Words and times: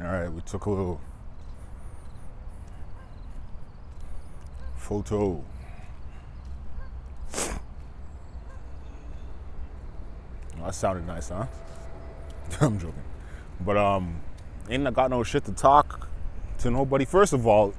All 0.00 0.06
right, 0.06 0.32
we 0.32 0.40
took 0.40 0.64
a 0.64 0.70
little 0.70 1.00
photo. 4.76 5.44
Oh, 10.58 10.64
that 10.64 10.74
sounded 10.74 11.06
nice, 11.06 11.28
huh? 11.28 11.46
I'm 12.62 12.78
joking. 12.78 12.94
But 13.60 13.76
um, 13.76 14.20
ain't 14.70 14.86
I 14.86 14.90
got 14.90 15.10
no 15.10 15.22
shit 15.22 15.44
to 15.44 15.52
talk 15.52 16.08
to 16.60 16.70
nobody. 16.70 17.04
First 17.04 17.34
of 17.34 17.46
all, 17.46 17.74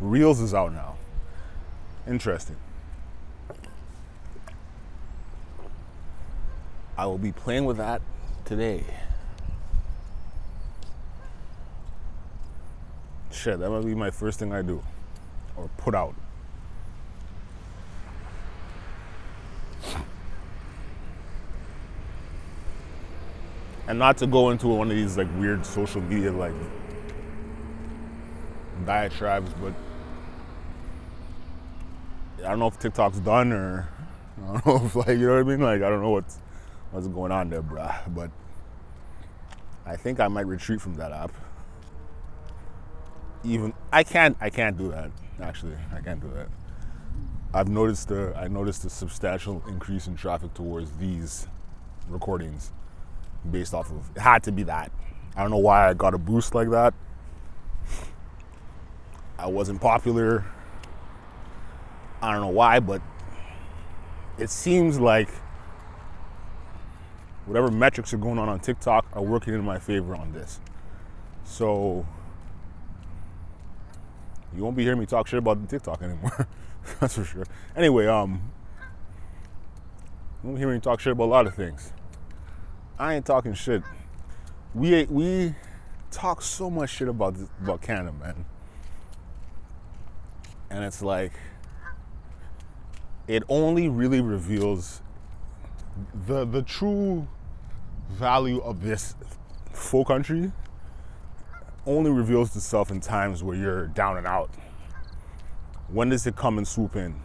Reels 0.00 0.40
is 0.40 0.54
out 0.54 0.72
now. 0.72 0.96
Interesting. 2.06 2.56
I 6.96 7.04
will 7.04 7.18
be 7.18 7.32
playing 7.32 7.66
with 7.66 7.76
that 7.76 8.00
today. 8.46 8.84
Shit, 13.48 13.60
that 13.60 13.70
might 13.70 13.82
be 13.82 13.94
my 13.94 14.10
first 14.10 14.38
thing 14.38 14.52
I 14.52 14.60
do 14.60 14.82
or 15.56 15.70
put 15.78 15.94
out. 15.94 16.14
And 23.86 23.98
not 23.98 24.18
to 24.18 24.26
go 24.26 24.50
into 24.50 24.68
one 24.68 24.90
of 24.90 24.96
these 24.98 25.16
like 25.16 25.28
weird 25.38 25.64
social 25.64 26.02
media 26.02 26.30
like 26.30 26.52
diatribes, 28.84 29.50
but 29.54 29.72
I 32.40 32.50
don't 32.50 32.58
know 32.58 32.66
if 32.66 32.78
TikTok's 32.78 33.20
done 33.20 33.54
or 33.54 33.88
I 34.46 34.60
don't 34.60 34.66
know 34.66 34.84
if 34.84 34.94
like 34.94 35.08
you 35.08 35.26
know 35.26 35.36
what 35.36 35.40
I 35.40 35.42
mean. 35.44 35.60
Like 35.60 35.80
I 35.80 35.88
don't 35.88 36.02
know 36.02 36.10
what's 36.10 36.36
what's 36.90 37.08
going 37.08 37.32
on 37.32 37.48
there, 37.48 37.62
bruh. 37.62 38.14
But 38.14 38.30
I 39.86 39.96
think 39.96 40.20
I 40.20 40.28
might 40.28 40.46
retreat 40.46 40.82
from 40.82 40.96
that 40.96 41.12
app. 41.12 41.32
Even 43.44 43.72
I 43.92 44.02
can't 44.02 44.36
I 44.40 44.50
can't 44.50 44.76
do 44.76 44.90
that. 44.90 45.10
Actually, 45.40 45.76
I 45.94 46.00
can't 46.00 46.20
do 46.20 46.30
that. 46.34 46.48
I've 47.54 47.68
noticed 47.68 48.08
the 48.08 48.34
I 48.36 48.48
noticed 48.48 48.84
a 48.84 48.90
substantial 48.90 49.62
increase 49.68 50.06
in 50.06 50.16
traffic 50.16 50.54
towards 50.54 50.96
these 50.96 51.46
recordings 52.08 52.72
based 53.50 53.74
off 53.74 53.90
of 53.90 54.10
it 54.16 54.20
had 54.20 54.42
to 54.44 54.52
be 54.52 54.64
that. 54.64 54.90
I 55.36 55.42
don't 55.42 55.50
know 55.50 55.58
why 55.58 55.88
I 55.88 55.94
got 55.94 56.14
a 56.14 56.18
boost 56.18 56.54
like 56.54 56.70
that. 56.70 56.94
I 59.38 59.46
wasn't 59.46 59.80
popular. 59.80 60.44
I 62.20 62.32
don't 62.32 62.40
know 62.40 62.48
why, 62.48 62.80
but 62.80 63.00
it 64.36 64.50
seems 64.50 64.98
like 64.98 65.28
whatever 67.46 67.70
metrics 67.70 68.12
are 68.12 68.18
going 68.18 68.38
on 68.38 68.48
on 68.48 68.58
TikTok 68.58 69.06
are 69.12 69.22
working 69.22 69.54
in 69.54 69.64
my 69.64 69.78
favor 69.78 70.16
on 70.16 70.32
this. 70.32 70.60
So 71.44 72.04
you 74.56 74.62
won't 74.62 74.76
be 74.76 74.82
hearing 74.82 74.98
me 74.98 75.06
talk 75.06 75.26
shit 75.26 75.38
about 75.38 75.68
TikTok 75.68 76.02
anymore. 76.02 76.48
That's 77.00 77.14
for 77.14 77.24
sure. 77.24 77.44
Anyway, 77.76 78.06
um, 78.06 78.50
you 80.42 80.48
won't 80.48 80.58
hear 80.58 80.72
me 80.72 80.80
talk 80.80 81.00
shit 81.00 81.12
about 81.12 81.24
a 81.24 81.26
lot 81.26 81.46
of 81.46 81.54
things. 81.54 81.92
I 82.98 83.14
ain't 83.14 83.26
talking 83.26 83.54
shit. 83.54 83.82
We 84.74 85.04
we 85.04 85.54
talk 86.10 86.42
so 86.42 86.70
much 86.70 86.90
shit 86.90 87.08
about 87.08 87.36
about 87.62 87.82
Canada, 87.82 88.12
man. 88.12 88.44
And 90.70 90.84
it's 90.84 91.02
like 91.02 91.32
it 93.26 93.42
only 93.48 93.88
really 93.88 94.20
reveals 94.20 95.02
the 96.26 96.44
the 96.44 96.62
true 96.62 97.28
value 98.10 98.60
of 98.60 98.82
this 98.82 99.14
full 99.72 100.04
country 100.04 100.52
only 101.88 102.10
reveals 102.10 102.54
itself 102.54 102.90
in 102.90 103.00
times 103.00 103.42
where 103.42 103.56
you're 103.56 103.86
down 103.86 104.18
and 104.18 104.26
out. 104.26 104.50
When 105.88 106.10
does 106.10 106.26
it 106.26 106.36
come 106.36 106.58
and 106.58 106.68
swoop 106.68 106.94
in? 106.94 107.20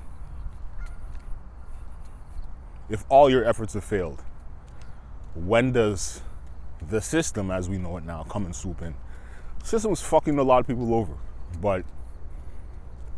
If 2.89 3.04
all 3.10 3.30
your 3.30 3.43
efforts 3.43 3.73
have 3.73 3.83
failed, 3.83 4.23
when 5.36 5.73
does 5.73 6.21
the 6.89 7.02
system 7.02 7.52
as 7.52 7.67
we 7.67 7.77
know 7.77 7.98
it 7.98 8.05
now 8.05 8.23
come 8.23 8.45
and 8.45 8.55
swoop 8.55 8.82
in? 8.82 8.95
The 9.60 9.67
system 9.67 9.92
was 9.92 10.02
fucking 10.02 10.38
a 10.38 10.43
lot 10.43 10.60
of 10.60 10.67
people 10.67 10.93
over, 10.93 11.14
but 11.61 11.83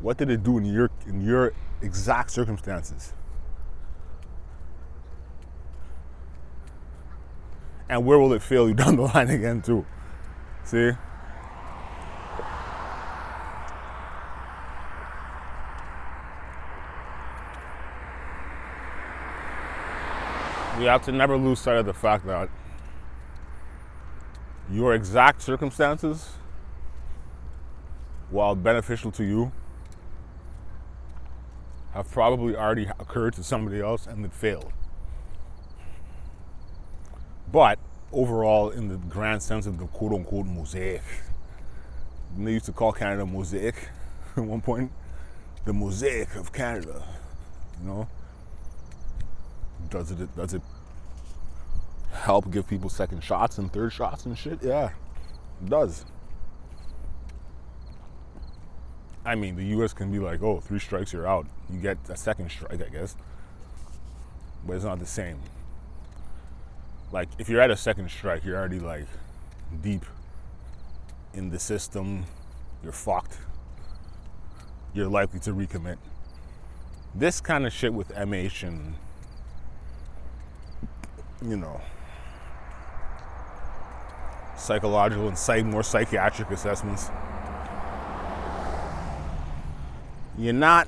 what 0.01 0.17
did 0.17 0.29
it 0.31 0.43
do 0.43 0.57
in 0.57 0.65
your 0.65 0.89
in 1.05 1.21
your 1.21 1.53
exact 1.81 2.31
circumstances? 2.31 3.13
And 7.87 8.03
where 8.03 8.17
will 8.17 8.33
it 8.33 8.41
fail 8.41 8.67
you 8.67 8.73
down 8.83 8.95
the 8.95 9.03
line 9.03 9.29
again 9.29 9.61
too? 9.61 9.85
See? 10.63 10.93
We 20.77 20.85
have 20.85 21.05
to 21.05 21.11
never 21.13 21.37
lose 21.37 21.59
sight 21.59 21.77
of 21.77 21.85
the 21.85 21.93
fact 21.93 22.25
that 22.25 22.49
your 24.69 24.93
exact 24.93 25.41
circumstances, 25.41 26.33
while 28.29 28.55
beneficial 28.55 29.09
to 29.13 29.23
you, 29.23 29.53
have 31.93 32.11
probably 32.11 32.57
already 32.57 32.89
occurred 32.99 33.33
to 33.35 33.43
somebody 33.43 33.79
else 33.79 34.05
and 34.05 34.25
it 34.25 34.33
failed. 34.33 34.73
But 37.49 37.79
overall, 38.11 38.69
in 38.69 38.89
the 38.89 38.97
grand 38.97 39.41
sense 39.43 39.65
of 39.65 39.77
the 39.77 39.87
quote 39.87 40.11
unquote 40.11 40.45
mosaic, 40.45 41.03
they 42.37 42.51
used 42.51 42.65
to 42.65 42.73
call 42.73 42.91
Canada 42.91 43.25
mosaic 43.25 43.75
at 44.35 44.43
one 44.43 44.59
point, 44.59 44.91
the 45.63 45.71
mosaic 45.71 46.35
of 46.35 46.51
Canada, 46.51 47.01
you 47.79 47.87
know? 47.87 48.09
Does 49.89 50.11
it 50.11 50.35
does 50.35 50.53
it 50.53 50.61
help 52.11 52.51
give 52.51 52.67
people 52.67 52.89
second 52.89 53.23
shots 53.23 53.57
and 53.57 53.71
third 53.71 53.93
shots 53.93 54.25
and 54.25 54.37
shit? 54.37 54.59
Yeah, 54.63 54.91
it 55.63 55.69
does. 55.69 56.05
I 59.25 59.33
mean, 59.33 59.55
the 59.55 59.65
U.S. 59.77 59.91
can 59.91 60.11
be 60.11 60.19
like, 60.19 60.43
oh, 60.43 60.59
three 60.59 60.77
strikes, 60.77 61.11
you're 61.11 61.27
out. 61.27 61.47
You 61.69 61.79
get 61.79 61.97
a 62.09 62.15
second 62.15 62.51
strike, 62.51 62.81
I 62.81 62.89
guess. 62.89 63.15
But 64.65 64.73
it's 64.73 64.85
not 64.85 64.99
the 64.99 65.07
same. 65.07 65.39
Like, 67.11 67.29
if 67.39 67.49
you're 67.49 67.61
at 67.61 67.71
a 67.71 67.77
second 67.77 68.09
strike, 68.11 68.45
you're 68.45 68.57
already 68.57 68.79
like 68.79 69.07
deep 69.81 70.05
in 71.33 71.49
the 71.49 71.59
system. 71.59 72.25
You're 72.83 72.91
fucked. 72.91 73.37
You're 74.93 75.09
likely 75.09 75.39
to 75.41 75.53
recommit. 75.53 75.97
This 77.15 77.41
kind 77.41 77.65
of 77.65 77.73
shit 77.73 77.93
with 77.93 78.09
MH 78.09 78.67
and, 78.67 78.95
you 81.41 81.57
know, 81.57 81.81
psychological 84.57 85.27
and 85.27 85.37
psych, 85.37 85.65
more 85.65 85.83
psychiatric 85.83 86.51
assessments. 86.51 87.09
You're 90.37 90.53
not 90.53 90.87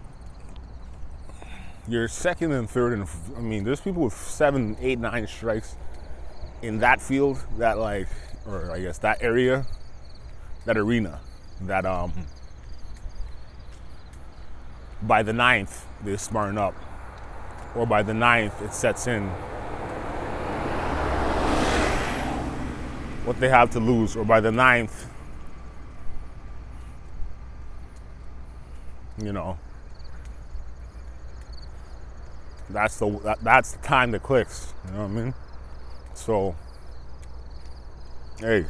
you're 1.87 2.09
second 2.09 2.51
and 2.51 2.69
third 2.69 2.91
and 2.91 3.07
i 3.37 3.39
mean 3.39 3.63
there's 3.63 3.79
people 3.79 4.03
with 4.03 4.13
seven 4.13 4.75
eight 4.81 4.99
nine 4.99 5.25
strikes 5.25 5.77
in 6.61 6.79
that 6.79 6.99
field 6.99 7.39
that 7.57 7.77
like 7.77 8.09
or 8.45 8.69
i 8.71 8.81
guess 8.81 8.97
that 8.97 9.23
area 9.23 9.65
that 10.65 10.75
arena 10.75 11.21
that 11.61 11.85
um 11.85 12.11
by 15.01 15.23
the 15.23 15.33
ninth 15.33 15.85
they 16.03 16.17
smarten 16.17 16.57
up. 16.57 16.75
Or 17.75 17.85
by 17.85 18.01
the 18.03 18.13
ninth 18.13 18.61
it 18.61 18.73
sets 18.73 19.07
in 19.07 19.31
what 23.27 23.37
they 23.41 23.49
have 23.49 23.69
to 23.69 23.79
lose 23.79 24.15
or 24.15 24.23
by 24.23 24.39
the 24.39 24.51
ninth 24.51 25.05
you 29.21 29.33
know. 29.33 29.57
That's 32.69 32.99
the 32.99 33.09
that, 33.23 33.43
that's 33.43 33.73
the 33.73 33.79
time 33.79 34.11
that 34.11 34.23
clicks 34.23 34.73
you 34.85 34.91
know 34.91 34.99
what 34.99 35.05
i 35.05 35.07
mean? 35.07 35.33
So 36.13 36.55
hey 38.39 38.65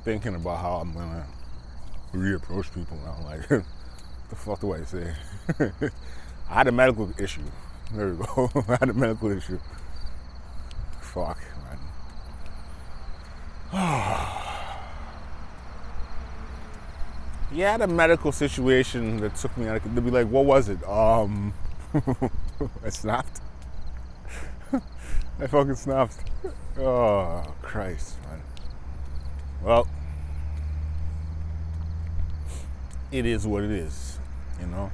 thinking 0.00 0.34
about 0.34 0.58
how 0.58 0.74
I'm 0.76 0.92
gonna 0.92 1.26
reapproach 2.12 2.72
people 2.74 2.98
now. 3.04 3.16
Like, 3.24 3.48
the 3.48 4.36
fuck 4.36 4.60
do 4.60 4.74
I 4.74 4.84
say? 4.84 5.14
I 6.50 6.54
had 6.54 6.68
a 6.68 6.72
medical 6.72 7.10
issue. 7.18 7.40
There 7.92 8.08
we 8.08 8.16
go. 8.24 8.50
I 8.68 8.76
had 8.80 8.90
a 8.90 8.94
medical 8.94 9.30
issue. 9.30 9.58
Fuck, 11.00 11.38
man. 11.64 11.78
yeah, 17.52 17.68
I 17.68 17.72
had 17.72 17.82
a 17.82 17.86
medical 17.86 18.32
situation 18.32 19.18
that 19.18 19.36
took 19.36 19.56
me 19.56 19.68
out. 19.68 19.82
They'd 19.84 20.04
be 20.04 20.10
like, 20.10 20.28
what 20.28 20.44
was 20.44 20.68
it? 20.68 20.82
Um, 20.88 21.54
I 22.84 22.88
snapped. 22.90 23.40
I 25.40 25.46
fucking 25.46 25.74
snapped. 25.74 26.16
Oh 26.78 27.42
Christ, 27.62 28.16
man. 28.28 28.40
Well, 29.64 29.88
it 33.10 33.24
is 33.24 33.46
what 33.46 33.64
it 33.64 33.70
is, 33.70 34.18
you 34.60 34.66
know. 34.66 34.90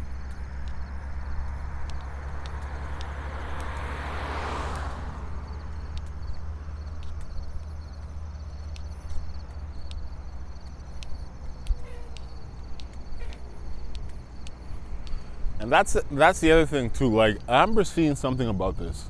And 15.58 15.70
that's 15.72 15.96
that's 16.12 16.38
the 16.38 16.52
other 16.52 16.67
thing 16.67 16.90
too. 16.90 17.12
Like 17.12 17.38
I 17.49 17.61
remember 17.62 17.82
seeing 17.82 18.14
something 18.14 18.49
about 18.49 18.78
this 18.78 19.06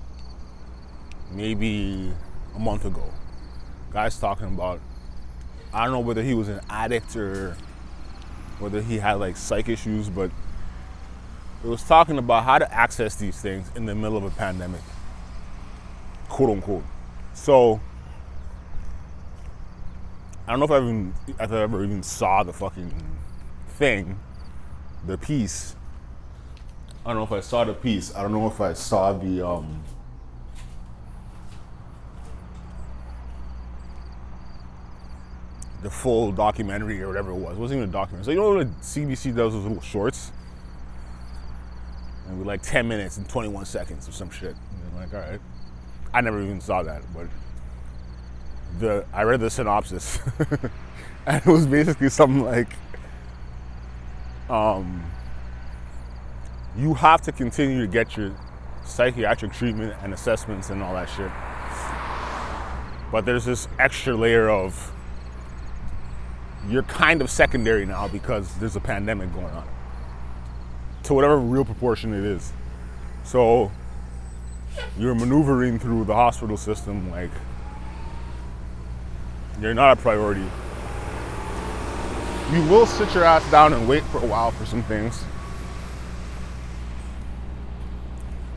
maybe 1.31 2.13
a 2.57 2.59
month 2.59 2.87
ago. 2.87 3.05
Guys 3.93 4.19
talking 4.19 4.47
about 4.47 4.81
I 5.73 5.85
don't 5.85 5.93
know 5.93 6.01
whether 6.01 6.23
he 6.23 6.35
was 6.35 6.49
an 6.49 6.61
addict 6.69 7.15
or 7.17 7.57
whether 8.59 8.83
he 8.83 8.99
had 8.99 9.15
like 9.15 9.37
psych 9.37 9.69
issues, 9.69 10.09
but 10.09 10.31
it 11.63 11.67
was 11.67 11.83
talking 11.83 12.19
about 12.19 12.45
how 12.45 12.59
to 12.59 12.73
access 12.73 13.15
these 13.15 13.41
things 13.41 13.71
in 13.77 13.87
the 13.87 13.95
middle 13.95 14.17
of 14.17 14.25
a 14.25 14.31
pandemic, 14.31 14.81
quote 16.29 16.51
unquote. 16.51 16.85
So 17.35 17.81
I 20.47 20.53
don't 20.53 20.59
know 20.59 20.65
if 20.65 20.71
I 20.73 20.79
even 20.79 21.15
if 21.29 21.53
I 21.53 21.63
ever 21.63 21.85
even 21.85 22.03
saw 22.03 22.43
the 22.43 22.53
fucking 22.53 22.93
thing, 23.69 24.19
the 25.07 25.17
piece. 25.17 25.77
I 27.05 27.11
don't 27.11 27.17
know 27.17 27.23
if 27.23 27.33
I 27.33 27.41
saw 27.41 27.65
the 27.65 27.75
piece. 27.75 28.15
I 28.15 28.23
don't 28.23 28.33
know 28.33 28.49
if 28.49 28.61
I 28.61 28.73
saw 28.73 29.13
the 29.13 29.47
um 29.47 29.85
the 35.83 35.91
full 35.91 36.33
documentary 36.33 37.03
or 37.03 37.09
whatever 37.09 37.31
it 37.31 37.37
was. 37.37 37.57
It 37.57 37.61
wasn't 37.61 37.79
even 37.79 37.89
a 37.89 37.93
documentary. 37.93 38.25
So 38.25 38.31
you 38.33 38.37
know 38.37 38.63
the 38.63 38.71
CBC 38.83 39.35
does 39.35 39.53
those 39.55 39.65
little 39.65 39.81
shorts? 39.81 40.33
And 42.29 42.39
with 42.39 42.47
like 42.47 42.63
10 42.63 42.87
minutes 42.87 43.17
and 43.17 43.29
21 43.29 43.65
seconds 43.65 44.09
or 44.09 44.13
some 44.13 44.31
shit. 44.31 44.55
And 44.55 44.93
I'm 44.93 44.97
like, 44.97 45.15
all 45.15 45.21
right. 45.21 45.41
I 46.13 46.21
never 46.21 46.43
even 46.43 46.61
saw 46.61 46.83
that, 46.83 47.03
but 47.15 47.27
the 48.79 49.05
I 49.13 49.23
read 49.23 49.41
the 49.41 49.51
synopsis. 49.51 50.19
and 51.27 51.37
it 51.37 51.47
was 51.47 51.67
basically 51.67 52.09
something 52.09 52.45
like 52.45 52.73
um, 54.49 55.05
you 56.77 56.95
have 56.95 57.23
to 57.23 57.33
continue 57.33 57.81
to 57.81 57.87
get 57.87 58.17
your 58.17 58.33
psychiatric 58.85 59.53
treatment 59.53 59.95
and 60.03 60.13
assessments 60.13 60.71
and 60.71 60.83
all 60.83 60.95
that 60.95 61.09
shit. 61.09 61.31
But 63.13 63.25
there's 63.25 63.45
this 63.45 63.69
extra 63.79 64.15
layer 64.15 64.49
of 64.49 64.93
you're 66.69 66.83
kind 66.83 67.23
of 67.23 67.31
secondary 67.31 67.87
now 67.87 68.09
because 68.09 68.55
there's 68.57 68.77
a 68.77 68.81
pandemic 68.81 69.33
going 69.33 69.47
on 69.47 69.67
to 71.05 71.15
whatever 71.15 71.39
real 71.39 71.65
proportion 71.65 72.13
it 72.13 72.25
is. 72.25 72.53
So 73.25 73.71
you're 74.99 75.15
maneuvering 75.15 75.79
through 75.79 76.05
the 76.05 76.15
hospital 76.15 76.57
system 76.57 77.11
like 77.11 77.31
you're 79.61 79.75
not 79.75 79.99
a 79.99 80.01
priority. 80.01 80.47
You 82.53 82.63
will 82.69 82.87
sit 82.87 83.15
your 83.15 83.25
ass 83.25 83.49
down 83.51 83.73
and 83.73 83.89
wait 83.89 84.03
for 84.05 84.19
a 84.19 84.27
while 84.27 84.51
for 84.51 84.67
some 84.67 84.83
things. 84.83 85.25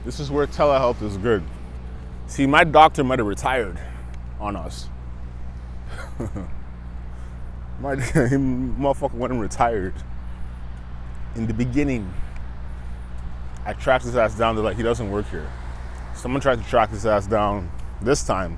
This 0.06 0.20
is 0.20 0.32
where 0.32 0.48
telehealth 0.48 1.02
is 1.02 1.18
good. 1.18 1.44
See, 2.28 2.46
my 2.46 2.64
doctor 2.64 3.04
might 3.04 3.20
have 3.20 3.28
retired 3.28 3.80
on 4.40 4.56
us. 4.56 4.90
My 7.80 7.96
motherfucker 7.96 9.14
went 9.14 9.34
and 9.34 9.42
retired. 9.42 9.94
In 11.36 11.48
the 11.48 11.54
beginning, 11.54 12.14
I 13.66 13.74
tracked 13.74 14.06
his 14.06 14.16
ass 14.16 14.38
down 14.38 14.56
to 14.56 14.62
like 14.62 14.78
he 14.78 14.84
doesn't 14.84 15.10
work 15.10 15.30
here. 15.30 15.50
Someone 16.16 16.42
tried 16.42 16.62
to 16.62 16.70
track 16.70 16.90
his 16.90 17.06
ass 17.06 17.28
down 17.28 17.72
this 18.02 18.24
time 18.24 18.58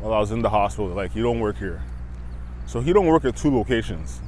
while 0.00 0.12
I 0.12 0.18
was 0.18 0.30
in 0.30 0.42
the 0.42 0.50
hospital. 0.50 0.88
Like 0.88 1.14
you 1.14 1.22
don't 1.22 1.40
work 1.40 1.56
here, 1.56 1.82
so 2.66 2.80
he 2.80 2.92
don't 2.92 3.06
work 3.06 3.24
at 3.24 3.36
two 3.36 3.54
locations. 3.54 4.20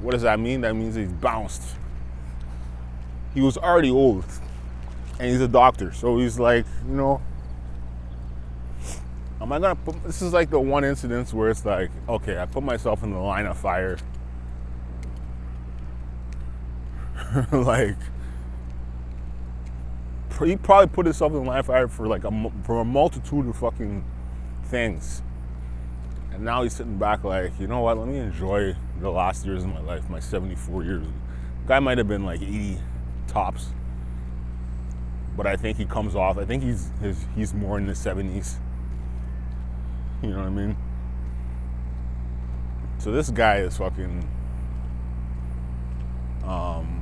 What 0.00 0.12
does 0.12 0.22
that 0.22 0.40
mean? 0.40 0.62
That 0.62 0.74
means 0.74 0.94
he's 0.94 1.12
bounced. 1.12 1.62
He 3.34 3.40
was 3.40 3.58
already 3.58 3.90
old, 3.90 4.24
and 5.18 5.30
he's 5.30 5.40
a 5.40 5.48
doctor, 5.48 5.92
so 5.92 6.18
he's 6.18 6.38
like, 6.38 6.64
you 6.88 6.94
know, 6.94 7.20
am 9.40 9.52
I 9.52 9.58
gonna 9.58 9.76
put 9.76 10.02
this 10.04 10.22
is 10.22 10.32
like 10.32 10.50
the 10.50 10.60
one 10.60 10.84
incident 10.84 11.32
where 11.32 11.50
it's 11.50 11.64
like, 11.64 11.90
okay, 12.08 12.38
I 12.38 12.46
put 12.46 12.62
myself 12.62 13.02
in 13.02 13.12
the 13.12 13.18
line 13.18 13.46
of 13.46 13.58
fire. 13.58 13.98
like 17.52 17.96
he 20.44 20.56
probably 20.56 20.86
put 20.86 21.06
himself 21.06 21.32
in 21.32 21.44
the 21.44 21.44
line 21.44 21.58
of 21.60 21.66
fire 21.66 21.88
for 21.88 22.06
like 22.06 22.24
a 22.24 22.52
for 22.64 22.80
a 22.80 22.84
multitude 22.84 23.46
of 23.46 23.56
fucking 23.56 24.04
things. 24.64 25.22
And 26.32 26.44
now 26.44 26.62
he's 26.62 26.74
sitting 26.74 26.96
back 26.96 27.24
like, 27.24 27.52
you 27.58 27.66
know 27.66 27.80
what, 27.80 27.98
let 27.98 28.08
me 28.08 28.18
enjoy 28.18 28.76
the 29.00 29.10
last 29.10 29.44
years 29.44 29.64
of 29.64 29.70
my 29.70 29.80
life, 29.80 30.08
my 30.08 30.20
74 30.20 30.84
years. 30.84 31.06
Guy 31.66 31.78
might 31.80 31.98
have 31.98 32.08
been 32.08 32.24
like 32.24 32.40
80 32.40 32.78
tops. 33.26 33.68
But 35.36 35.46
I 35.46 35.56
think 35.56 35.78
he 35.78 35.84
comes 35.84 36.14
off, 36.14 36.38
I 36.38 36.44
think 36.44 36.62
he's 36.62 36.90
his, 37.00 37.26
he's 37.34 37.54
more 37.54 37.78
in 37.78 37.86
the 37.86 37.92
70s. 37.92 38.56
You 40.22 40.30
know 40.30 40.38
what 40.38 40.46
I 40.46 40.50
mean? 40.50 40.76
So 42.98 43.10
this 43.10 43.30
guy 43.30 43.58
is 43.58 43.78
fucking 43.78 44.28
um 46.44 47.00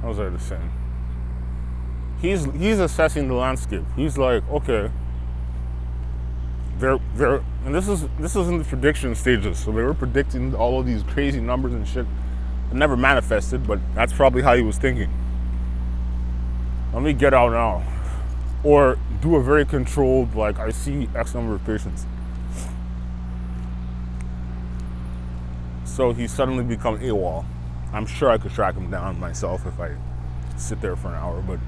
How 0.00 0.08
was 0.08 0.18
I 0.18 0.30
to 0.30 0.38
say? 0.38 0.58
He's 2.20 2.44
he's 2.54 2.78
assessing 2.80 3.28
the 3.28 3.34
landscape. 3.34 3.84
He's 3.94 4.18
like, 4.18 4.42
okay, 4.50 4.90
they're 6.82 6.98
they're 7.14 7.42
and 7.64 7.72
this 7.72 7.88
is 7.88 8.04
this 8.18 8.34
is 8.34 8.48
in 8.48 8.58
the 8.58 8.64
prediction 8.64 9.14
stages. 9.14 9.58
So 9.58 9.70
they 9.70 9.82
were 9.82 9.94
predicting 9.94 10.54
all 10.54 10.80
of 10.80 10.84
these 10.86 11.04
crazy 11.04 11.40
numbers 11.40 11.72
and 11.72 11.86
shit. 11.86 12.06
It 12.70 12.74
never 12.74 12.96
manifested, 12.96 13.66
but 13.66 13.78
that's 13.94 14.12
probably 14.12 14.42
how 14.42 14.56
he 14.56 14.62
was 14.62 14.78
thinking. 14.78 15.08
Let 16.92 17.02
me 17.02 17.12
get 17.12 17.32
out 17.32 17.52
now. 17.52 17.84
Or 18.64 18.98
do 19.20 19.36
a 19.36 19.42
very 19.42 19.64
controlled, 19.64 20.34
like 20.34 20.58
I 20.58 20.70
see 20.70 21.08
X 21.14 21.34
number 21.34 21.54
of 21.54 21.64
patients. 21.64 22.04
So 25.84 26.12
he 26.12 26.26
suddenly 26.26 26.64
become 26.64 26.98
AWOL. 26.98 27.44
I'm 27.92 28.06
sure 28.06 28.30
I 28.30 28.38
could 28.38 28.52
track 28.52 28.74
him 28.74 28.90
down 28.90 29.20
myself 29.20 29.66
if 29.66 29.78
I 29.78 29.94
sit 30.56 30.80
there 30.80 30.96
for 30.96 31.08
an 31.08 31.14
hour, 31.14 31.42
but 31.42 31.60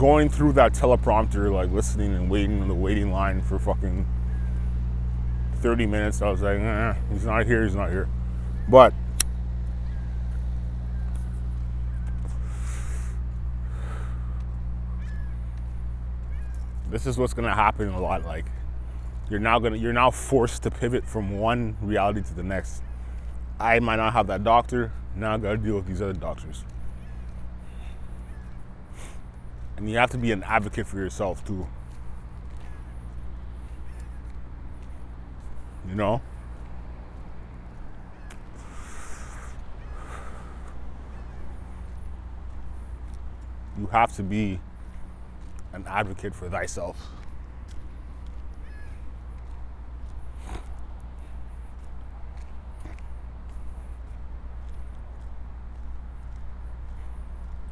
going 0.00 0.30
through 0.30 0.50
that 0.50 0.72
teleprompter, 0.72 1.52
like 1.52 1.70
listening 1.70 2.14
and 2.14 2.30
waiting 2.30 2.62
in 2.62 2.68
the 2.68 2.74
waiting 2.74 3.12
line 3.12 3.42
for 3.42 3.58
fucking 3.58 4.08
30 5.56 5.84
minutes, 5.84 6.22
I 6.22 6.30
was 6.30 6.40
like, 6.40 6.58
he's 7.12 7.26
not 7.26 7.44
here, 7.44 7.64
he's 7.64 7.74
not 7.74 7.90
here. 7.90 8.08
But 8.66 8.94
this 16.88 17.04
is 17.04 17.18
what's 17.18 17.34
gonna 17.34 17.54
happen 17.54 17.90
a 17.90 18.00
lot. 18.00 18.24
Like 18.24 18.46
you're 19.28 19.38
now 19.38 19.58
gonna 19.58 19.76
you're 19.76 19.92
now 19.92 20.10
forced 20.10 20.62
to 20.62 20.70
pivot 20.70 21.04
from 21.06 21.38
one 21.38 21.76
reality 21.82 22.22
to 22.22 22.32
the 22.32 22.42
next. 22.42 22.82
I 23.58 23.78
might 23.80 23.96
not 23.96 24.14
have 24.14 24.28
that 24.28 24.44
doctor, 24.44 24.92
now 25.14 25.34
I 25.34 25.36
gotta 25.36 25.58
deal 25.58 25.74
with 25.74 25.86
these 25.86 26.00
other 26.00 26.14
doctors. 26.14 26.64
And 29.80 29.88
you 29.88 29.96
have 29.96 30.10
to 30.10 30.18
be 30.18 30.30
an 30.30 30.42
advocate 30.42 30.86
for 30.86 30.98
yourself 30.98 31.42
too. 31.42 31.66
You 35.88 35.94
know? 35.94 36.20
You 43.78 43.86
have 43.86 44.14
to 44.16 44.22
be 44.22 44.60
an 45.72 45.86
advocate 45.86 46.34
for 46.34 46.50
thyself. 46.50 47.08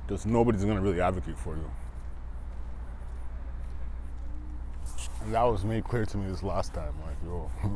Because 0.06 0.24
nobody's 0.24 0.64
going 0.64 0.76
to 0.76 0.82
really 0.82 1.02
advocate 1.02 1.38
for 1.38 1.54
you. 1.54 1.70
That 5.30 5.42
was 5.42 5.64
made 5.64 5.84
clear 5.84 6.06
to 6.06 6.16
me 6.16 6.30
this 6.30 6.42
last 6.42 6.72
time. 6.72 6.94
Like, 7.04 7.16
yo, 7.24 7.50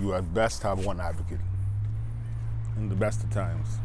you 0.00 0.14
at 0.14 0.32
best 0.32 0.62
have 0.62 0.84
one 0.84 1.00
advocate 1.00 1.40
in 2.76 2.88
the 2.88 2.94
best 2.94 3.24
of 3.24 3.30
times. 3.30 3.78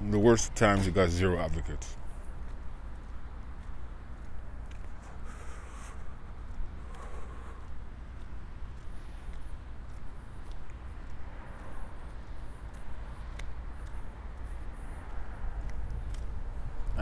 In 0.00 0.10
the 0.10 0.18
worst 0.18 0.48
of 0.48 0.54
times, 0.56 0.86
you 0.86 0.92
got 0.92 1.10
zero 1.10 1.38
advocates. 1.38 1.94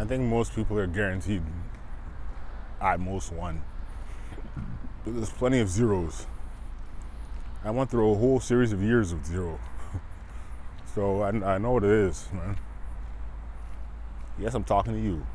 Think 0.09 0.23
most 0.23 0.55
people 0.55 0.79
are 0.79 0.87
guaranteed 0.87 1.43
at 2.81 2.99
most 2.99 3.31
one. 3.31 3.63
But 5.05 5.15
there's 5.15 5.31
plenty 5.31 5.61
of 5.61 5.69
zeros. 5.69 6.27
I 7.63 7.71
went 7.71 7.91
through 7.91 8.13
a 8.13 8.15
whole 8.15 8.41
series 8.41 8.73
of 8.73 8.83
years 8.83 9.13
of 9.13 9.27
zero. 9.27 9.61
so 10.95 11.21
I, 11.21 11.29
I 11.29 11.59
know 11.59 11.73
what 11.73 11.85
it 11.85 11.91
is, 11.91 12.27
man. 12.33 12.57
Yes, 14.39 14.55
I'm 14.55 14.65
talking 14.65 14.95
to 14.95 15.01
you. 15.01 15.27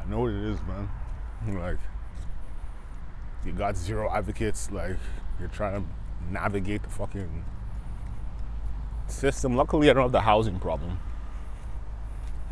I 0.00 0.08
know 0.08 0.20
what 0.20 0.30
it 0.30 0.44
is, 0.44 0.58
man. 0.62 0.88
Like, 1.60 1.78
you 3.44 3.52
got 3.52 3.76
zero 3.76 4.10
advocates, 4.10 4.70
like, 4.70 4.96
you're 5.38 5.48
trying 5.48 5.82
to 5.82 6.32
navigate 6.32 6.82
the 6.82 6.88
fucking 6.88 7.44
system. 9.06 9.54
Luckily, 9.54 9.90
I 9.90 9.92
don't 9.92 10.04
have 10.04 10.12
the 10.12 10.22
housing 10.22 10.58
problem. 10.58 10.98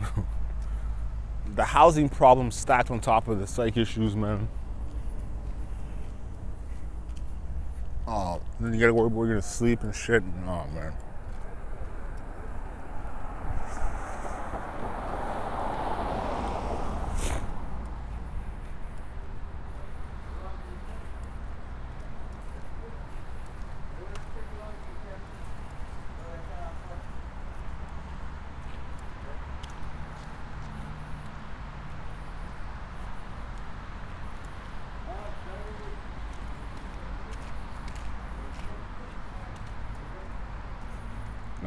the 1.55 1.65
housing 1.65 2.09
problem 2.09 2.51
stacked 2.51 2.91
on 2.91 3.01
top 3.01 3.29
of 3.29 3.39
the 3.39 3.47
psych 3.47 3.77
issues, 3.77 4.17
man. 4.17 4.49
Oh, 8.07 8.41
then 8.61 8.75
you 8.75 8.81
gotta 8.81 8.95
worry 8.95 9.09
where 9.09 9.27
you're 9.27 9.37
gonna 9.37 9.43
sleep 9.43 9.83
and 9.83 9.95
shit. 9.95 10.23
Oh, 10.47 10.67
man. 10.75 10.93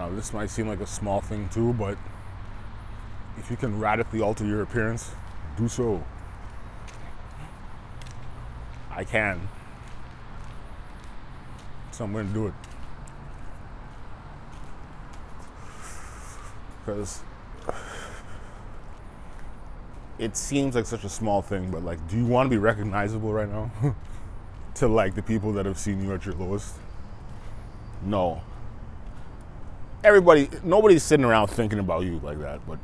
Now, 0.05 0.15
this 0.15 0.33
might 0.33 0.51
seem 0.51 0.67
like 0.67 0.81
a 0.81 0.85
small 0.85 1.19
thing 1.19 1.49
too, 1.49 1.73
but 1.73 1.97
if 3.39 3.49
you 3.49 3.57
can 3.57 3.79
radically 3.79 4.21
alter 4.21 4.45
your 4.45 4.61
appearance, 4.61 5.09
do 5.57 5.67
so. 5.67 6.03
I 8.91 9.03
can. 9.03 9.49
So 11.91 12.03
I'm 12.03 12.13
going 12.13 12.27
to 12.27 12.33
do 12.33 12.47
it. 12.47 12.53
Because 16.85 17.21
it 20.19 20.37
seems 20.37 20.75
like 20.75 20.85
such 20.85 21.03
a 21.03 21.09
small 21.09 21.41
thing, 21.41 21.71
but 21.71 21.83
like, 21.83 22.07
do 22.07 22.15
you 22.15 22.25
want 22.27 22.45
to 22.45 22.51
be 22.51 22.59
recognizable 22.59 23.33
right 23.33 23.49
now 23.49 23.71
to 24.75 24.87
like 24.87 25.15
the 25.15 25.23
people 25.23 25.51
that 25.53 25.65
have 25.65 25.79
seen 25.79 26.03
you 26.03 26.13
at 26.13 26.27
your 26.27 26.35
lowest? 26.35 26.75
No 28.03 28.43
everybody, 30.05 30.47
nobody's 30.63 31.01
sitting 31.01 31.25
around 31.25 31.47
thinking 31.47 31.79
about 31.79 32.03
you 32.05 32.19
like 32.19 32.39
that, 32.39 32.65
but 32.67 32.77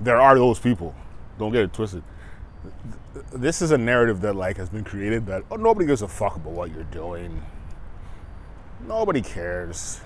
there 0.00 0.20
are 0.20 0.34
those 0.34 0.58
people. 0.58 0.92
Don't 1.38 1.52
get 1.52 1.62
it 1.62 1.72
twisted. 1.72 2.02
This 3.32 3.62
is 3.62 3.70
a 3.70 3.78
narrative 3.78 4.20
that 4.22 4.34
like 4.34 4.56
has 4.56 4.68
been 4.68 4.84
created 4.84 5.26
that 5.26 5.44
oh, 5.50 5.56
nobody 5.56 5.86
gives 5.86 6.02
a 6.02 6.08
fuck 6.08 6.36
about 6.36 6.52
what 6.52 6.70
you're 6.72 6.82
doing. 6.84 7.42
Nobody 8.86 9.22
cares. 9.22 10.00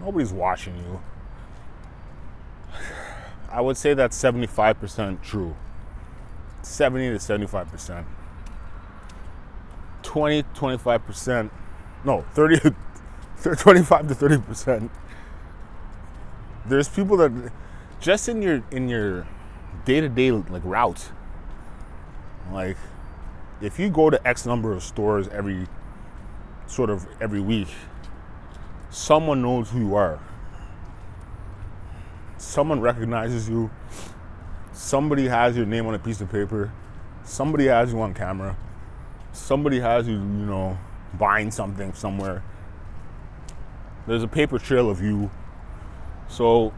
Nobody's 0.00 0.32
watching 0.32 0.76
you. 0.76 1.00
I 3.50 3.60
would 3.60 3.76
say 3.76 3.92
that's 3.94 4.20
75% 4.20 5.22
true. 5.22 5.54
70 6.62 7.10
to 7.10 7.16
75%. 7.16 8.04
20, 10.02 10.42
25%. 10.42 11.50
No, 12.04 12.24
30 12.32 12.74
25 13.44 14.08
to 14.08 14.14
30 14.14 14.38
percent. 14.38 14.90
There's 16.66 16.88
people 16.88 17.18
that 17.18 17.52
just 18.00 18.28
in 18.28 18.40
your 18.40 18.62
in 18.70 18.88
your 18.88 19.26
day 19.84 20.00
to 20.00 20.08
day 20.08 20.30
like 20.30 20.62
route, 20.64 21.10
like 22.52 22.76
if 23.60 23.78
you 23.78 23.90
go 23.90 24.08
to 24.08 24.26
X 24.26 24.46
number 24.46 24.72
of 24.72 24.82
stores 24.82 25.28
every 25.28 25.66
sort 26.66 26.88
of 26.88 27.06
every 27.20 27.40
week, 27.40 27.68
someone 28.90 29.42
knows 29.42 29.70
who 29.70 29.78
you 29.80 29.94
are. 29.94 30.18
Someone 32.38 32.80
recognizes 32.80 33.48
you. 33.48 33.70
Somebody 34.72 35.28
has 35.28 35.56
your 35.56 35.66
name 35.66 35.86
on 35.86 35.94
a 35.94 35.98
piece 35.98 36.20
of 36.20 36.30
paper. 36.30 36.72
Somebody 37.24 37.66
has 37.66 37.92
you 37.92 38.00
on 38.00 38.12
camera. 38.12 38.56
Somebody 39.32 39.80
has 39.80 40.08
you, 40.08 40.14
you 40.14 40.18
know, 40.18 40.78
buying 41.18 41.50
something 41.50 41.92
somewhere 41.94 42.42
there's 44.06 44.22
a 44.22 44.28
paper 44.28 44.58
trail 44.58 44.90
of 44.90 45.00
you. 45.02 45.30
So 46.28 46.72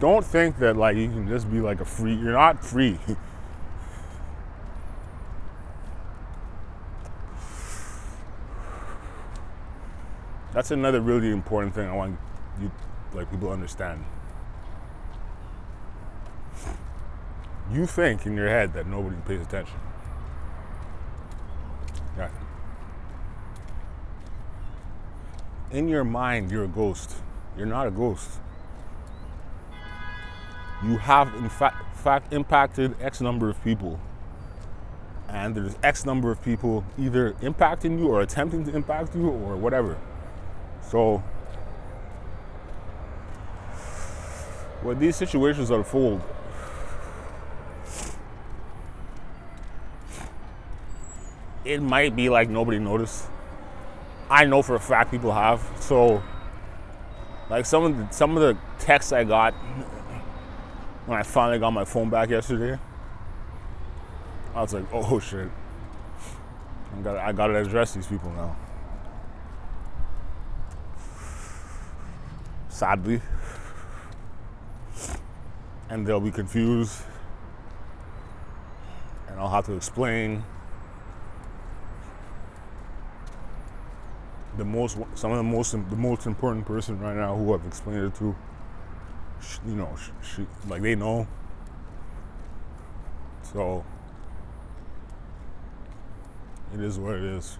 don't 0.00 0.24
think 0.24 0.58
that 0.58 0.76
like 0.76 0.96
you 0.96 1.08
can 1.08 1.28
just 1.28 1.50
be 1.50 1.60
like 1.60 1.80
a 1.80 1.84
free. 1.84 2.14
You're 2.14 2.32
not 2.32 2.64
free. 2.64 2.98
That's 10.52 10.70
another 10.70 11.00
really 11.00 11.30
important 11.30 11.74
thing 11.74 11.88
I 11.88 11.94
want 11.94 12.18
you 12.60 12.70
like 13.14 13.30
people 13.30 13.48
to 13.48 13.54
understand. 13.54 14.04
You 17.72 17.86
think 17.86 18.26
in 18.26 18.36
your 18.36 18.48
head 18.48 18.74
that 18.74 18.86
nobody 18.86 19.16
pays 19.26 19.40
attention. 19.40 19.78
Yeah. 22.18 22.28
In 25.72 25.88
your 25.88 26.04
mind, 26.04 26.50
you're 26.50 26.64
a 26.64 26.68
ghost. 26.68 27.16
You're 27.56 27.66
not 27.66 27.86
a 27.86 27.90
ghost. 27.90 28.28
You 30.84 30.98
have, 30.98 31.34
in 31.34 31.48
fact, 31.48 31.96
fact 31.96 32.32
impacted 32.32 32.94
X 33.00 33.20
number 33.20 33.48
of 33.48 33.62
people. 33.64 33.98
And 35.28 35.54
there's 35.54 35.76
X 35.82 36.04
number 36.04 36.30
of 36.30 36.42
people 36.42 36.84
either 36.98 37.32
impacting 37.34 37.98
you 37.98 38.08
or 38.08 38.20
attempting 38.20 38.64
to 38.66 38.74
impact 38.74 39.14
you 39.14 39.28
or 39.28 39.56
whatever. 39.56 39.96
So, 40.82 41.22
when 44.82 44.98
these 44.98 45.16
situations 45.16 45.70
unfold, 45.70 46.20
it 51.64 51.80
might 51.80 52.14
be 52.14 52.28
like 52.28 52.50
nobody 52.50 52.78
noticed 52.78 53.26
I 54.32 54.46
know 54.46 54.62
for 54.62 54.74
a 54.74 54.80
fact 54.80 55.10
people 55.10 55.30
have. 55.30 55.62
So, 55.78 56.22
like 57.50 57.66
some 57.66 57.84
of 57.84 57.98
the, 57.98 58.10
some 58.10 58.34
of 58.34 58.42
the 58.42 58.56
texts 58.78 59.12
I 59.12 59.24
got 59.24 59.52
when 61.04 61.18
I 61.18 61.22
finally 61.22 61.58
got 61.58 61.70
my 61.72 61.84
phone 61.84 62.08
back 62.08 62.30
yesterday, 62.30 62.78
I 64.54 64.62
was 64.62 64.72
like, 64.72 64.86
oh 64.90 65.18
shit, 65.18 65.50
I 66.96 67.00
got 67.02 67.16
I 67.18 67.32
got 67.32 67.48
to 67.48 67.56
address 67.56 67.92
these 67.92 68.06
people 68.06 68.30
now. 68.30 68.56
Sadly, 72.70 73.20
and 75.90 76.06
they'll 76.06 76.20
be 76.20 76.30
confused 76.30 77.02
and 79.28 79.38
I'll 79.38 79.50
have 79.50 79.66
to 79.66 79.74
explain 79.74 80.42
the 84.56 84.64
most 84.64 84.98
some 85.14 85.30
of 85.30 85.38
the 85.38 85.42
most 85.42 85.72
the 85.72 85.96
most 85.96 86.26
important 86.26 86.66
person 86.66 86.98
right 87.00 87.16
now 87.16 87.34
who 87.36 87.54
I've 87.54 87.66
explained 87.66 88.04
it 88.04 88.14
to 88.16 88.34
you 89.66 89.74
know 89.74 89.94
she, 90.22 90.46
like 90.68 90.82
they 90.82 90.94
know. 90.94 91.26
So 93.52 93.84
it 96.74 96.80
is 96.80 96.98
what 96.98 97.16
it 97.16 97.24
is. 97.24 97.58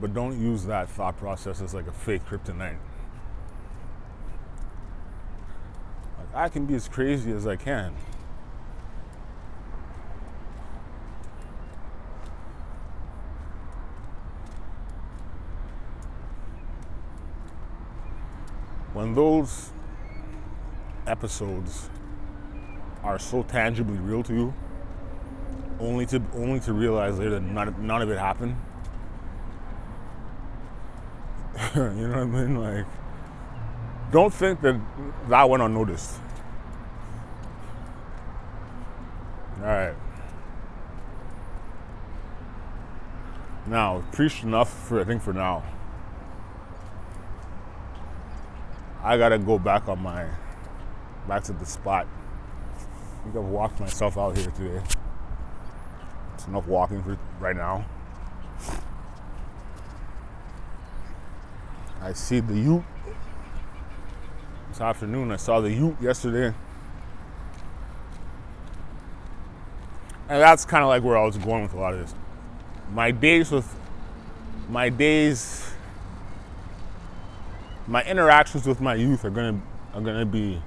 But 0.00 0.14
don't 0.14 0.40
use 0.40 0.64
that 0.66 0.88
thought 0.88 1.16
process 1.18 1.60
as 1.60 1.74
like 1.74 1.88
a 1.88 1.92
fake 1.92 2.24
kryptonite. 2.26 2.76
Like 6.18 6.34
I 6.34 6.48
can 6.48 6.66
be 6.66 6.74
as 6.74 6.86
crazy 6.86 7.32
as 7.32 7.46
I 7.46 7.56
can 7.56 7.94
when 18.98 19.14
those 19.14 19.70
episodes 21.06 21.88
are 23.04 23.16
so 23.16 23.44
tangibly 23.44 23.96
real 23.96 24.24
to 24.24 24.34
you, 24.34 24.54
only 25.78 26.04
to 26.04 26.20
only 26.34 26.58
to 26.58 26.72
realize 26.72 27.16
later 27.16 27.30
that 27.30 27.42
none, 27.42 27.86
none 27.86 28.02
of 28.02 28.10
it 28.10 28.18
happened. 28.18 28.56
you 31.76 32.08
know 32.08 32.08
what 32.08 32.18
I 32.18 32.24
mean? 32.24 32.60
Like, 32.60 32.86
don't 34.10 34.34
think 34.34 34.60
that 34.62 34.80
that 35.28 35.48
went 35.48 35.62
unnoticed. 35.62 36.18
All 39.58 39.66
right. 39.66 39.94
Now, 43.68 44.02
preached 44.10 44.42
enough 44.42 44.72
for 44.88 45.00
I 45.00 45.04
think 45.04 45.22
for 45.22 45.32
now. 45.32 45.62
I 49.02 49.16
gotta 49.16 49.38
go 49.38 49.58
back 49.58 49.88
on 49.88 50.02
my 50.02 50.26
back 51.28 51.44
to 51.44 51.52
the 51.52 51.66
spot. 51.66 52.06
I 52.76 53.22
think 53.22 53.36
I've 53.36 53.44
walked 53.44 53.80
myself 53.80 54.18
out 54.18 54.36
here 54.36 54.50
today. 54.50 54.82
It's 56.34 56.46
enough 56.46 56.66
walking 56.66 57.02
for 57.02 57.18
right 57.40 57.56
now. 57.56 57.84
I 62.00 62.12
see 62.12 62.40
the 62.40 62.54
Ute 62.54 62.84
this 64.68 64.80
afternoon. 64.80 65.30
I 65.32 65.36
saw 65.36 65.60
the 65.60 65.70
Ute 65.70 66.00
yesterday. 66.00 66.54
And 70.28 70.42
that's 70.42 70.64
kind 70.64 70.82
of 70.82 70.88
like 70.88 71.02
where 71.02 71.16
I 71.16 71.24
was 71.24 71.36
going 71.38 71.62
with 71.62 71.72
a 71.72 71.78
lot 71.78 71.94
of 71.94 72.00
this. 72.00 72.14
My 72.92 73.10
days 73.10 73.50
with 73.50 73.74
my 74.68 74.88
days 74.88 75.67
my 77.88 78.02
interactions 78.04 78.66
with 78.66 78.80
my 78.80 78.94
youth 78.94 79.24
are 79.24 79.30
gonna 79.30 79.60
are 79.94 80.02
gonna 80.02 80.26
be 80.26 80.62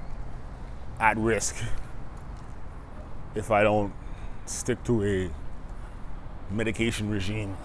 at 0.99 1.15
risk 1.17 1.55
if 3.35 3.51
I 3.51 3.61
don't 3.63 3.93
stick 4.45 4.83
to 4.85 5.03
a 5.03 5.29
medication 6.51 7.09
regime. 7.09 7.55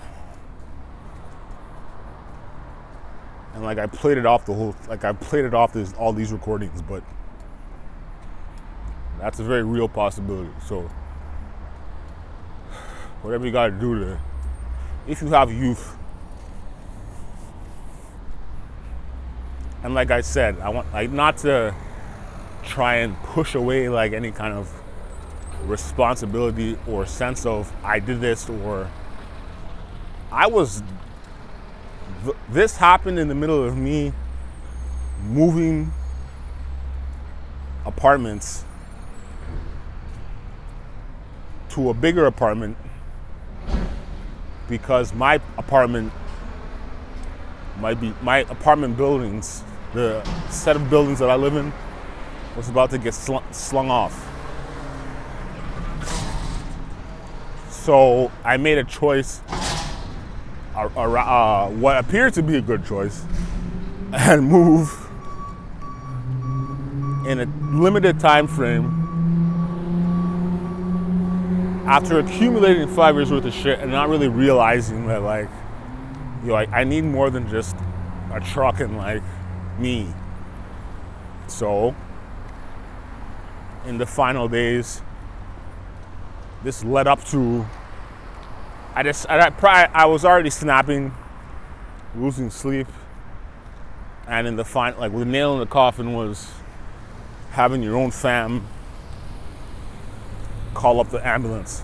And 3.54 3.64
like 3.64 3.78
I 3.78 3.86
played 3.86 4.18
it 4.18 4.26
off 4.26 4.44
the 4.44 4.52
whole 4.52 4.76
like 4.88 5.04
I 5.04 5.12
played 5.12 5.46
it 5.46 5.54
off 5.54 5.72
this 5.72 5.94
all 5.94 6.12
these 6.12 6.32
recordings, 6.32 6.82
but 6.82 7.02
that's 9.18 9.40
a 9.40 9.44
very 9.44 9.62
real 9.62 9.88
possibility. 9.88 10.50
So 10.66 10.82
whatever 13.22 13.46
you 13.46 13.52
gotta 13.52 13.72
do 13.72 13.98
to 14.00 14.20
if 15.06 15.22
you 15.22 15.28
have 15.28 15.50
youth 15.50 15.95
And 19.86 19.94
like 19.94 20.10
I 20.10 20.20
said, 20.20 20.58
I 20.58 20.70
want 20.70 20.92
like 20.92 21.12
not 21.12 21.36
to 21.38 21.72
try 22.64 22.96
and 22.96 23.16
push 23.22 23.54
away 23.54 23.88
like 23.88 24.12
any 24.12 24.32
kind 24.32 24.52
of 24.52 24.68
responsibility 25.64 26.76
or 26.88 27.06
sense 27.06 27.46
of 27.46 27.72
I 27.84 28.00
did 28.00 28.20
this 28.20 28.50
or 28.50 28.90
I 30.32 30.48
was 30.48 30.82
this 32.50 32.76
happened 32.78 33.20
in 33.20 33.28
the 33.28 33.36
middle 33.36 33.62
of 33.62 33.76
me 33.76 34.12
moving 35.22 35.92
apartments 37.84 38.64
to 41.68 41.90
a 41.90 41.94
bigger 41.94 42.26
apartment 42.26 42.76
because 44.68 45.14
my 45.14 45.34
apartment 45.56 46.12
might 47.78 48.00
be 48.00 48.12
my 48.20 48.38
apartment 48.38 48.96
buildings 48.96 49.62
the 49.96 50.22
set 50.50 50.76
of 50.76 50.90
buildings 50.90 51.18
that 51.20 51.30
I 51.30 51.36
live 51.36 51.56
in 51.56 51.72
was 52.54 52.68
about 52.68 52.90
to 52.90 52.98
get 52.98 53.14
sl- 53.14 53.38
slung 53.50 53.90
off. 53.90 54.12
So 57.70 58.30
I 58.44 58.58
made 58.58 58.76
a 58.76 58.84
choice, 58.84 59.40
uh, 60.74 60.86
uh, 60.86 61.70
what 61.70 61.96
appeared 61.96 62.34
to 62.34 62.42
be 62.42 62.56
a 62.56 62.60
good 62.60 62.84
choice, 62.84 63.24
and 64.12 64.46
move 64.46 64.92
in 67.26 67.40
a 67.40 67.46
limited 67.74 68.20
time 68.20 68.46
frame 68.46 68.92
after 71.86 72.18
accumulating 72.18 72.86
five 72.88 73.14
years 73.14 73.30
worth 73.30 73.46
of 73.46 73.54
shit 73.54 73.78
and 73.78 73.90
not 73.90 74.10
really 74.10 74.28
realizing 74.28 75.06
that 75.06 75.22
like, 75.22 75.48
you 76.42 76.48
know, 76.48 76.56
I, 76.56 76.66
I 76.80 76.84
need 76.84 77.04
more 77.04 77.30
than 77.30 77.48
just 77.48 77.76
a 78.30 78.40
truck 78.40 78.80
and 78.80 78.98
like 78.98 79.22
me. 79.78 80.12
So, 81.48 81.94
in 83.84 83.98
the 83.98 84.06
final 84.06 84.48
days, 84.48 85.02
this 86.64 86.84
led 86.84 87.06
up 87.06 87.24
to. 87.26 87.64
I 88.94 89.02
just, 89.02 89.26
I, 89.28 89.90
I 89.92 90.06
was 90.06 90.24
already 90.24 90.50
snapping, 90.50 91.14
losing 92.16 92.50
sleep, 92.50 92.88
and 94.26 94.46
in 94.46 94.56
the 94.56 94.64
final, 94.64 94.98
like, 94.98 95.12
the 95.12 95.24
nail 95.24 95.54
in 95.54 95.60
the 95.60 95.66
coffin 95.66 96.14
was 96.14 96.50
having 97.50 97.82
your 97.82 97.96
own 97.96 98.10
fam 98.10 98.66
call 100.74 101.00
up 101.00 101.10
the 101.10 101.26
ambulance. 101.26 101.82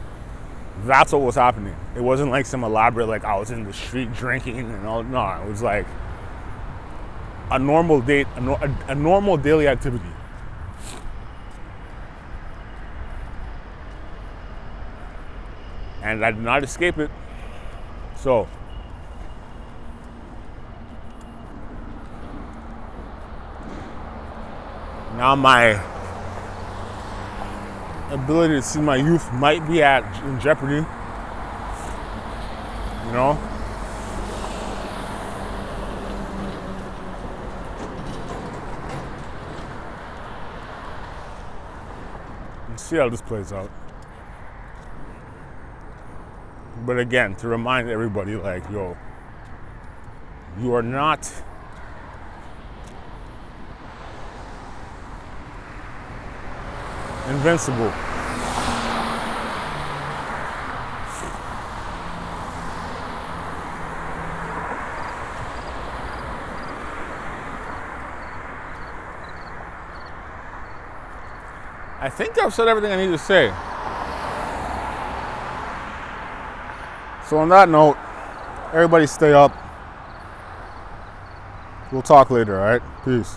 That's 0.85 1.13
what 1.13 1.23
was 1.23 1.35
happening. 1.35 1.77
It 1.97 2.03
wasn't 2.03 2.31
like 2.31 2.47
some 2.47 2.65
elaborate, 2.65 3.07
like 3.07 3.25
I 3.25 3.39
was 3.39 3.51
in 3.51 3.65
the 3.65 3.73
street 3.73 4.13
drinking 4.15 4.59
and 4.59 4.87
all. 4.87 5.03
No, 5.03 5.43
it 5.43 5.49
was 5.49 5.63
like 5.63 5.87
a 7.53 7.59
normal 7.59 8.01
date, 8.01 8.27
a, 8.37 8.41
a, 8.41 8.77
a 8.89 8.95
normal 8.95 9.37
daily 9.37 9.69
activity. 9.69 10.09
And 16.03 16.25
I 16.25 16.31
did 16.31 16.41
not 16.41 16.65
escape 16.65 16.99
it. 16.99 17.11
So, 18.17 18.49
now 25.17 25.37
my 25.37 25.79
ability 28.11 28.55
to 28.55 28.63
see 28.63 28.81
my 28.81 28.97
youth 28.97 29.31
might 29.35 29.67
be 29.69 29.83
at 29.83 30.03
in 30.25 30.41
jeopardy. 30.41 30.87
You 33.07 33.13
know? 33.13 33.52
See 42.93 42.99
how 42.99 43.09
this 43.09 43.23
plays 43.23 43.55
out. 43.55 43.71
But 46.85 46.99
again, 46.99 47.35
to 47.37 47.49
remind 47.49 47.89
everybody, 47.89 48.37
like, 48.37 48.63
yo, 48.71 48.99
you 50.61 50.75
are 50.75 50.83
not 50.83 51.21
invincible. 57.31 58.12
I 72.03 72.11
think 72.11 72.37
I've 72.37 72.53
said 72.53 72.67
everything 72.67 72.91
I 72.91 72.97
need 72.97 73.13
to 73.13 73.19
say. 73.19 73.47
So, 77.29 77.39
on 77.39 77.49
that 77.51 77.69
note, 77.69 77.97
everybody 78.73 79.07
stay 79.07 79.33
up. 79.33 79.57
We'll 81.93 82.03
talk 82.03 82.33
later, 82.33 82.59
all 82.59 82.67
right? 82.67 82.83
Peace. 83.05 83.37